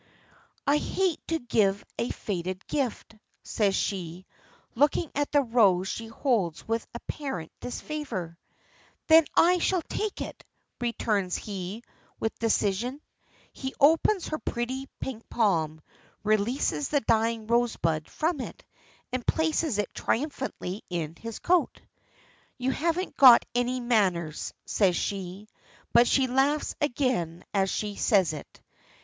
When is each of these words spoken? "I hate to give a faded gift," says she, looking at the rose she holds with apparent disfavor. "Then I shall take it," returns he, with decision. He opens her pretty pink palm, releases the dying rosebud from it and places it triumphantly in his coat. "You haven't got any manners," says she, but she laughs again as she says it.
"I 0.65 0.77
hate 0.77 1.19
to 1.27 1.37
give 1.37 1.85
a 1.99 2.09
faded 2.09 2.65
gift," 2.65 3.13
says 3.43 3.75
she, 3.75 4.25
looking 4.73 5.11
at 5.13 5.31
the 5.31 5.43
rose 5.43 5.89
she 5.89 6.07
holds 6.07 6.67
with 6.67 6.87
apparent 6.95 7.51
disfavor. 7.59 8.39
"Then 9.09 9.25
I 9.37 9.59
shall 9.59 9.83
take 9.83 10.19
it," 10.19 10.43
returns 10.79 11.35
he, 11.35 11.83
with 12.19 12.33
decision. 12.39 12.99
He 13.53 13.75
opens 13.79 14.29
her 14.29 14.39
pretty 14.39 14.89
pink 14.99 15.29
palm, 15.29 15.81
releases 16.23 16.89
the 16.89 17.01
dying 17.01 17.45
rosebud 17.45 18.09
from 18.09 18.39
it 18.41 18.63
and 19.13 19.27
places 19.27 19.77
it 19.77 19.93
triumphantly 19.93 20.83
in 20.89 21.15
his 21.15 21.37
coat. 21.37 21.79
"You 22.57 22.71
haven't 22.71 23.17
got 23.17 23.45
any 23.53 23.79
manners," 23.79 24.51
says 24.65 24.95
she, 24.95 25.47
but 25.93 26.07
she 26.07 26.25
laughs 26.25 26.73
again 26.81 27.43
as 27.53 27.69
she 27.69 27.95
says 27.97 28.33
it. 28.33 28.63